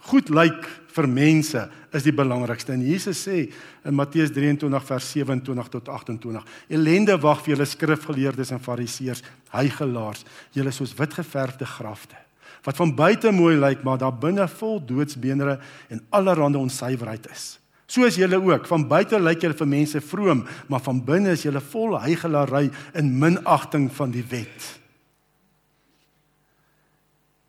[0.08, 2.72] goed lyk vir mense is die belangrikste.
[2.74, 3.44] En Jesus sê
[3.84, 9.22] in Matteus 23 vers 27 tot 28: Elende wag vir julle skrifgeleerdes en fariseërs,
[9.54, 10.24] heiligelaars,
[10.56, 12.18] julle soos witgeverfde grafte
[12.66, 15.58] wat van buite mooi lyk, maar daar binne vol doodsbeenere
[15.88, 17.56] en allerlei onsuiverheid is.
[17.90, 21.62] Soos julle ook, van buite lyk julle vir mense vroom, maar van binne is julle
[21.72, 24.68] vol heiligelaarry en minagting van die wet.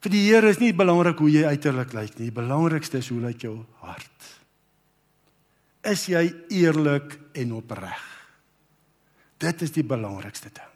[0.01, 2.31] Vir die Here is nie belangrik hoe jy uiterlik lyk nie.
[2.31, 4.29] Die belangrikste is hoe lyk jou hart.
[5.85, 8.01] Is jy eerlik en opreg?
[9.41, 10.69] Dit is die belangrikste ding.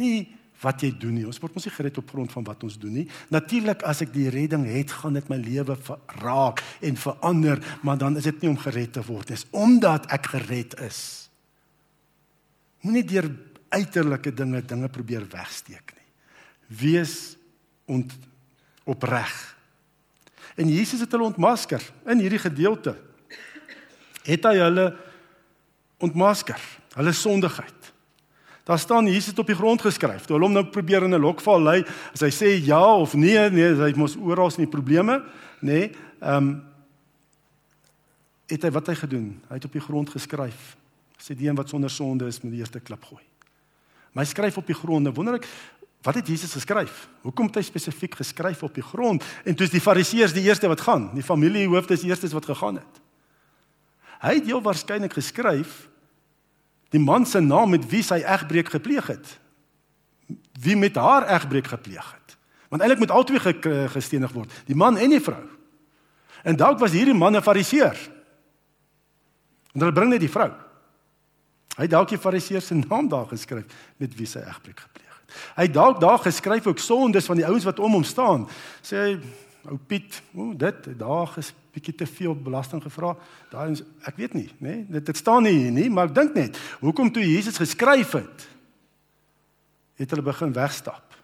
[0.00, 0.14] Nie
[0.60, 1.26] wat jy doen nie.
[1.28, 3.06] Ons word mos nie gered op grond van wat ons doen nie.
[3.32, 5.76] Natuurlik as ek die redding het, gaan dit my lewe
[6.20, 10.32] raak en verander, maar dan is dit nie om gered te word, dis omdat ek
[10.34, 11.00] gered is.
[12.84, 13.28] Moenie deur
[13.72, 16.08] uiterlike dinge dinge probeer wegsteek nie.
[16.80, 17.16] Wees
[17.90, 18.14] ont
[18.86, 19.34] opreg.
[20.54, 22.94] En Jesus het hulle ontmasker in hierdie gedeelte.
[24.26, 24.86] Het hy hulle
[26.00, 26.60] ontmasker,
[26.96, 27.90] hulle sondigheid.
[28.68, 30.26] Daar staan Jesus op die grond geskryf.
[30.28, 33.50] Toe hulle hom nou probeer in 'n lokval lei, as hy sê ja of nee,
[33.50, 35.24] nee, hy mos oral nie probleme,
[35.60, 35.72] nê?
[35.72, 36.70] Nee, ehm um,
[38.46, 39.40] het hy wat hy gedoen?
[39.48, 40.76] Hy het op die grond geskryf.
[41.18, 43.22] Sê die een wat sonder sonde is, moet die eerste klip gooi.
[44.12, 45.02] Maar hy skryf op die grond.
[45.02, 45.46] Nou wonder ek
[46.02, 47.08] Wat het Jesus geskryf?
[47.20, 49.24] Hoekom het hy spesifiek geskryf op die grond?
[49.44, 51.10] En toe is die fariseërs die eerste wat gaan.
[51.14, 53.00] Die familiehoofde is die eerstes wat gegaan het.
[54.20, 55.88] Hy het heel waarskynlik geskryf
[56.90, 59.36] die man se naam met wie sy egbreek gepleeg het.
[60.60, 62.36] Wie met haar egbreek gepleeg het.
[62.72, 65.44] Want eintlik moet albei gestenig word, die man en die vrou.
[66.42, 67.96] En dalk was hierdie man 'n fariseer.
[69.74, 70.50] En hulle bring net die vrou.
[71.76, 73.64] Hy het dalk die fariseer se naam daar geskryf
[73.96, 75.09] met wie sy egbreek gepleeg
[75.56, 78.46] Hy het dalk daar geskryf ook sondes van die ouens wat om hom staan.
[78.82, 79.12] Sê hy,
[79.68, 81.34] ou Piet, o, dit daar
[81.74, 83.14] bietjie te veel belasting gevra.
[83.52, 83.76] Daai
[84.08, 84.80] ek weet nie, nê?
[84.80, 84.86] Nee?
[84.98, 88.48] Dit dit staan nie hier nie, maar ek dink net, hoekom toe Jesus geskryf het,
[90.00, 91.16] het hulle begin wegstap.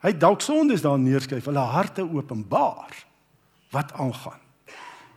[0.00, 2.94] Hy dalk sondes daar neerskryf, hulle harte openbaar
[3.74, 4.40] wat aangaan.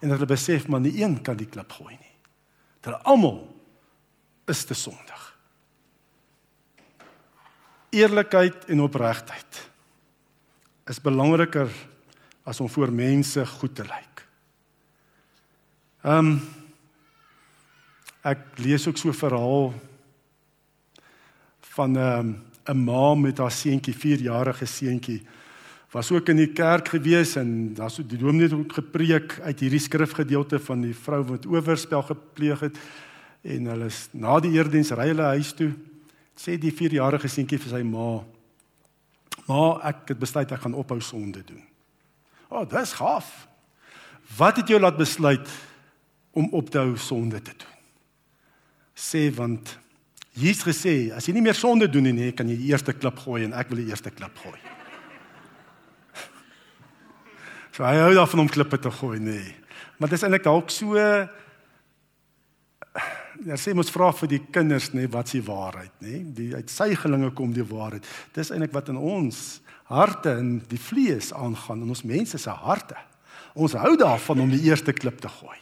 [0.03, 2.15] En hulle besef maar nie een kan die klip gooi nie.
[2.83, 3.39] Hulle almal
[4.51, 5.32] is te sondig.
[7.93, 9.61] Eerlikheid en opregtheid
[10.89, 11.69] is belangriker
[12.43, 14.25] as om voor mense goed te lyk.
[16.03, 16.41] Ehm um,
[18.23, 19.73] ek lees ook so 'n verhaal
[21.75, 25.21] van 'n um, 'n ma met haar seentjie, 4-jarige seentjie
[25.91, 29.79] was ook in die kerk gewees en daar's die dominee het ook gepreek uit hierdie
[29.79, 32.77] skrifgedeelte van die vrou wat oorspel gepleeg het
[33.41, 35.71] en hulle is na die eerdiens ry hulle huis toe
[36.37, 38.23] sê die 4-jarige seentjie vir sy ma
[39.47, 41.63] Ma, ek het besluit ek gaan ophou sonde doen.
[42.47, 43.31] O, oh, dis gaaf.
[44.37, 45.49] Wat het jou laat besluit
[46.37, 47.73] om op te hou sonde te doen?
[48.95, 49.73] Sê want
[50.37, 53.43] Jesus gesê, as jy nie meer sonde doen nie, kan jy die eerste klip gooi
[53.45, 54.57] en ek wil die eerste klip gooi.
[57.73, 59.49] So hy hou daarvan om klippe te gooi, nee.
[59.97, 60.93] Maar dit is eintlik dalk so
[63.41, 66.19] Ja, sê mos vra vir die kinders nê wat s'ie waarheid nê?
[66.37, 68.05] Die uit sy gelinge kom die waarheid.
[68.35, 69.39] Dis eintlik wat in ons
[69.89, 72.97] harte en die vlees aangaan in ons mense se harte.
[73.57, 75.57] Ons hou daarvan om die eerste klip te gooi.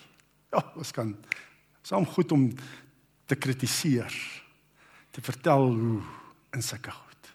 [0.52, 1.14] Ja, ons kan
[1.88, 2.50] saam goed om
[3.26, 4.12] te kritiseer,
[5.16, 6.02] te vertel hoe
[6.56, 7.32] in sulke goed.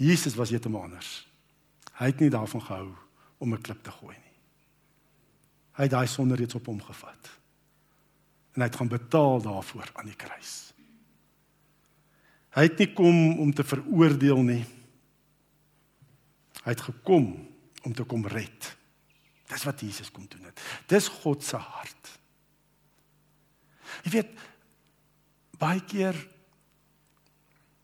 [0.00, 1.26] Jesus was heeltemal anders.
[2.00, 2.88] Hy het nie daarvan gehou
[3.38, 4.36] om 'n klip te gooi nie.
[5.76, 7.39] Hy het daai sonde reeds op hom gevat
[8.54, 10.72] en hy het gaan betaal daarvoor aan die kruis.
[12.56, 14.62] Hy het nie kom om te veroordeel nie.
[16.64, 17.28] Hy het gekom
[17.86, 18.72] om te kom red.
[19.50, 20.62] Dis wat Jesus kom doen het.
[20.90, 22.10] Dis God se hart.
[24.04, 24.34] Jy weet
[25.60, 26.16] baie keer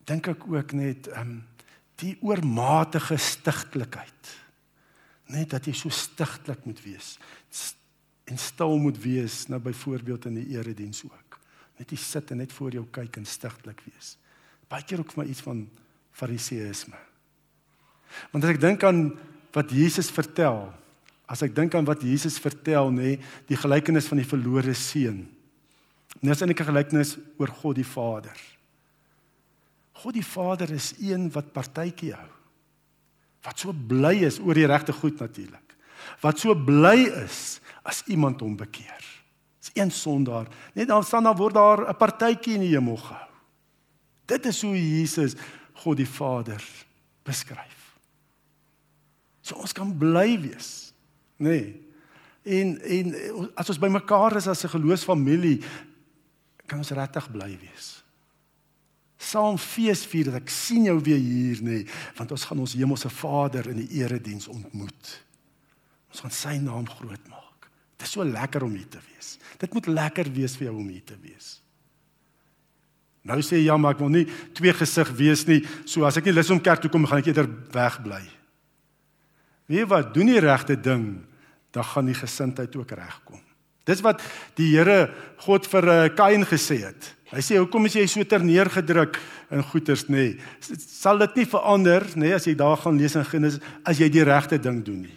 [0.07, 1.37] dink ek ook net ehm um,
[1.97, 4.33] die oormatige stigtelikheid.
[5.33, 7.15] Net dat jy so stigtelik moet wees
[8.27, 11.39] en stil moet wees nou byvoorbeeld in die erediens ook.
[11.79, 14.17] Net jy sit en net voor jou kyk en stigtelik wees.
[14.71, 15.63] Baie keer ook vir my iets van
[16.17, 16.99] fariseïsme.
[18.33, 19.11] Want as ek dink aan
[19.55, 20.67] wat Jesus vertel,
[21.31, 23.17] as ek dink aan wat Jesus vertel nê,
[23.49, 25.25] die gelykenis van die verlore seun.
[26.17, 28.37] Dit is eintlik 'n gelykenis oor God die Vader.
[30.03, 32.31] God die Vader is een wat partytjie hou.
[33.43, 35.77] Wat so bly is oor die regte goed natuurlik.
[36.21, 39.05] Wat so bly is as iemand hom bekeer.
[39.63, 40.51] Dis een sondaar.
[40.75, 43.31] Net dan staan daar word daar 'n partytjie in die hemel gehou.
[44.27, 45.35] Dit is hoe Jesus
[45.73, 46.63] God die Vader
[47.23, 47.99] beskryf.
[49.41, 50.93] So ons kan bly wees,
[51.39, 51.49] nê?
[51.49, 51.85] Nee.
[52.47, 53.15] En en
[53.55, 55.63] as ons bymekaar is as 'n geloofsfamilie,
[56.67, 58.05] kan ons regtig bly wees.
[59.17, 63.11] Saam feesvier dat ek sien jou weer hier nê, nee, want ons gaan ons hemelse
[63.11, 65.23] Vader in die erediens ontmoet.
[66.11, 67.46] Ons gaan sy naam groot maak.
[67.97, 69.37] Dit is so lekker om hier te wees.
[69.61, 71.57] Dit moet lekker wees vir jou om hier te wees.
[73.27, 75.63] Nou sê jy ja, maar ek wil nie twee gesig wees nie.
[75.89, 78.23] So as ek nie lus om kerk toe kom, gaan ek eerder wegbly.
[79.67, 81.25] Wie wat doen die regte ding,
[81.75, 83.43] dan gaan die gesindheid ook regkom.
[83.87, 84.23] Dis wat
[84.59, 85.11] die Here
[85.45, 87.13] God vir uh, Kain gesê het.
[87.33, 89.19] Hy sê hoekom is jy so terneergedruk
[89.55, 90.29] in goeters nê?
[90.39, 90.79] Nee?
[90.87, 94.09] Sal dit nie verander nê nee, as jy daar gaan lees in Genesis as jy
[94.15, 95.17] die regte ding doen nie?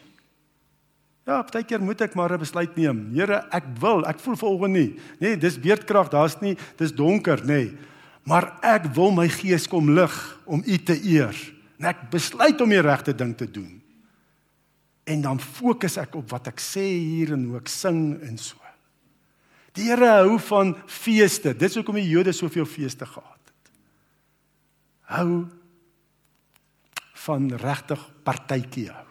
[1.30, 3.14] Ja, baie keer moet ek maar 'n besluit neem.
[3.14, 5.00] Here, ek wil, ek voel volgens nie.
[5.20, 7.46] Nee, dis beerdkrag, daar's nie, dis donker, nê.
[7.46, 7.78] Nee.
[8.24, 11.36] Maar ek wil my gees kom lig om U te eer.
[11.78, 13.82] En ek besluit om die regte ding te doen.
[15.06, 18.58] En dan fokus ek op wat ek sê hier en hoe ek sing en so.
[19.74, 21.54] Die Here hou van feeste.
[21.54, 23.72] Dis hoekom die Jode soveel feeste gehad het.
[25.02, 25.48] Hou
[27.14, 29.09] van regtig partytjie hou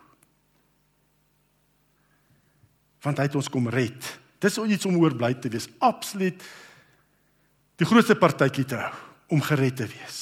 [3.04, 4.18] want hy het ons kom red.
[4.38, 5.68] Dis iets om oor bly te wees.
[5.78, 6.42] Absoluut
[7.78, 8.94] die grootste partytjie te hou
[9.34, 10.18] om gered te wees.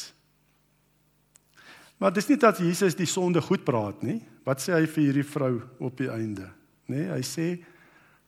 [1.96, 4.18] Maar dis nie dat Jesus die sonde goed praat nie.
[4.44, 6.50] Wat sê hy vir hierdie vrou op die einde?
[6.90, 7.46] Nê, nee, hy sê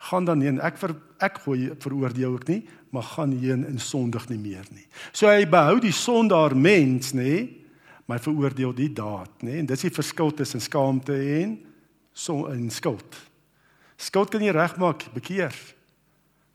[0.09, 0.61] gaan dan heen.
[0.64, 2.62] Ek ver, ek gooi veroordeel ook nie,
[2.94, 4.86] maar gaan heen en sondig nie meer nie.
[5.12, 7.44] So hy behou die sondaar mens, nê,
[8.09, 9.59] maar veroordeel die daad, nê.
[9.61, 11.59] En dis die verskil tussen skaamte en
[12.14, 13.28] so 'n skuld.
[13.99, 15.55] Skuld kan jy regmaak, bekeer.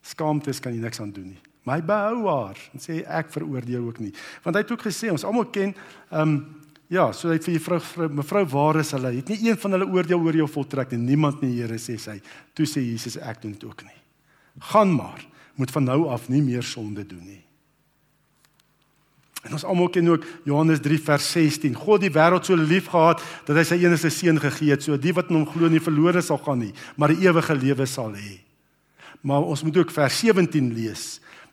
[0.04, 1.42] Skaamte kan jy niks aan doen nie.
[1.68, 4.12] My behou haar en sê ek veroordeel ook nie.
[4.44, 5.72] Want hy het ook gesê ons almal ken
[6.12, 6.36] ehm um,
[6.94, 9.16] ja, so hy vir juffrou vrou mevrou waar is hulle?
[9.16, 11.00] Het nie een van hulle oordeel oor jou voltrek nie.
[11.14, 12.20] Niemand nie, Here sê sy.
[12.54, 13.96] Toe sê Jesus ek doen dit ook nie.
[14.70, 15.24] Gaan maar,
[15.58, 17.43] moet van nou af nie meer sonde doen nie.
[19.54, 21.76] En ons almal ken ook Johannes 3 vers 16.
[21.78, 25.14] God die wêreld so lief gehad dat hy sy enigste seun gegee het sodat die
[25.14, 28.40] wat in hom glo nie verlore sal gaan nie, maar die ewige lewe sal hê.
[29.22, 31.04] Maar ons moet ook vers 17 lees.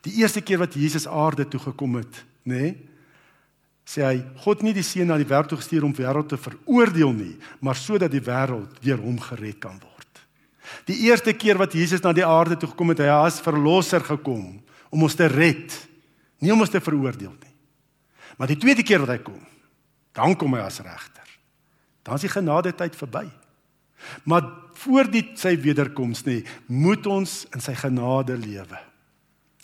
[0.07, 2.63] Die eerste keer wat Jesus aarde toe gekom het, nê?
[2.63, 2.73] Nee,
[3.91, 7.35] sê hy God nie die seun na die wêreld gestuur om wêreld te veroordeel nie,
[7.61, 10.25] maar sodat die wêreld deur hom gered kan word.
[10.89, 14.57] Die eerste keer wat Jesus na die aarde toe gekom het, hy as verlosser gekom
[14.89, 15.75] om ons te red,
[16.41, 17.50] nie om ons te veroordeel nie.
[18.41, 19.41] Maar die tweede keer wat hy kom,
[20.17, 21.29] dan kom hy as regter.
[22.09, 23.27] Dan is die genade tyd verby.
[24.25, 24.47] Maar
[24.81, 26.39] voor die sy wederkoms nê,
[26.73, 28.81] moet ons in sy genade lewe.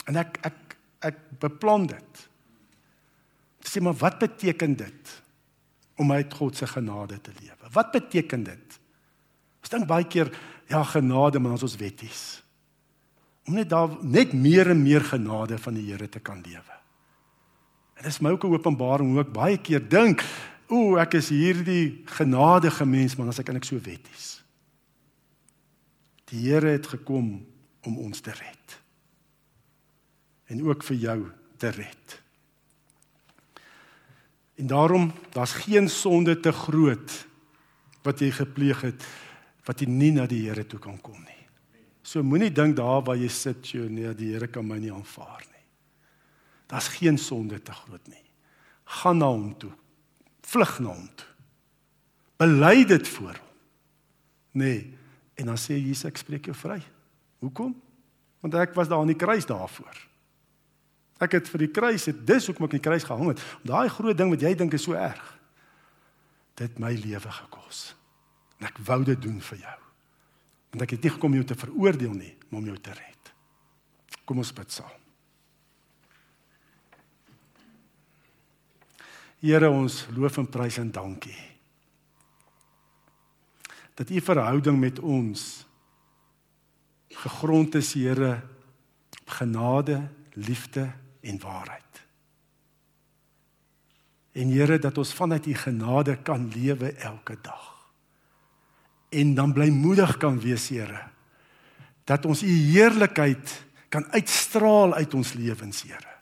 [0.05, 2.23] En ek ek ek beplan dit.
[3.67, 5.15] Sê maar wat beteken dit
[6.01, 7.73] om uit God se genade te lewe?
[7.73, 8.79] Wat beteken dit?
[9.65, 10.31] Ons dink baie keer
[10.69, 12.25] ja, genade, maar ons is wetties.
[13.49, 16.76] Om net daar net meer en meer genade van die Here te kan lewe.
[17.97, 20.25] En dis my ook 'n openbaring hoe ek baie keer dink,
[20.69, 24.43] o, ek is hierdie genadige mens, maar as ek eintlik so wetties.
[26.25, 27.47] Die Here het gekom
[27.83, 28.81] om ons te red.
[30.47, 32.23] En ook vir jou te red.
[34.57, 37.27] En daarom, daar's geen sonde te groot
[38.03, 39.07] wat jy gepleeg het
[39.67, 41.43] wat jy nie na die Here toe kan kom nie.
[42.07, 45.43] So moenie dink daar waar jy sit, jy nee, die Here kan my nie aanvaar
[45.43, 45.56] nie.
[46.67, 48.25] Daar's geen sonde te groot nie.
[48.85, 49.73] Gaan na hom toe.
[50.47, 51.29] Vlug na hom toe.
[52.37, 53.45] Bely dit voor hom.
[54.57, 54.99] Nee,
[55.35, 56.79] en dan sê Jesus ek spreek jou vry.
[57.45, 57.75] Hoekom?
[58.41, 59.99] Want ek was daar aan die kruis daarvoor.
[61.21, 63.43] Ek het vir die kruis, het dis hoekom ek aan die kruis gehang het.
[63.65, 65.33] Daai groot ding wat jy dink is so erg.
[66.57, 67.91] Dit my lewe gekos.
[68.61, 69.79] En ek wou dit doen vir jou.
[70.73, 73.33] Want ek het nie gekom om jou te veroordeel nie, maar om jou te red.
[74.29, 75.06] Kom ons bid saam.
[79.41, 81.37] Here ons loof en prys en dankie.
[83.97, 85.67] Dat u verhouding met ons
[87.09, 88.43] gegrond is, Here,
[89.21, 92.03] op genade, liefde en waarheid.
[94.33, 97.73] En Here, dat ons vanuit u genade kan lewe elke dag.
[99.09, 101.09] En dan blymoedig kan wees, Here,
[102.05, 106.16] dat ons u heerlikheid kan uitstraal uit ons lewens, Here.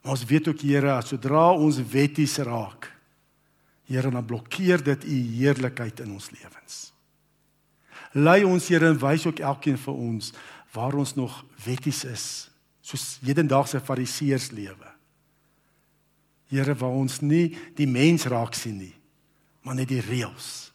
[0.00, 2.88] Maar ons weet ook Here, sodra ons wetties raak,
[3.90, 6.78] Here, dan blokkeer dit u heerlikheid in ons lewens.
[8.12, 10.32] Lei ons Here en wys ook elkeen vir ons
[10.70, 12.26] waar ons nog wetties is,
[12.80, 14.92] soos hedendaagse fariseërs lewe.
[16.50, 18.94] Here, waar ons nie die mens raak sien nie,
[19.66, 20.70] maar net die reëls.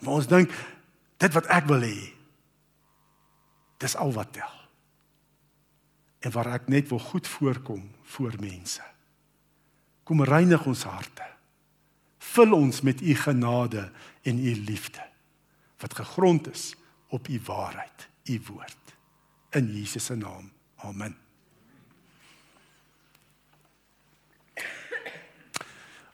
[0.00, 0.54] Maar ons dink
[1.18, 1.98] dit wat ek wil hê,
[3.78, 4.54] dis al wat tel
[6.26, 8.82] en waar ek net wil goed voorkom voor mense.
[10.02, 11.26] Kom reinig ons harte.
[12.18, 13.90] Vul ons met u genade
[14.22, 15.04] en u liefde
[15.78, 16.74] wat gegrond is
[17.08, 18.76] op u waarheid, u woord.
[19.50, 20.50] In Jesus se naam.
[20.76, 21.16] Amen.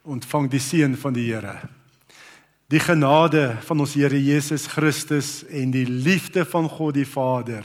[0.02, 1.60] Ontvang die seën van die Here.
[2.68, 7.64] Die genade van ons Here Jesus Christus en die liefde van God die Vader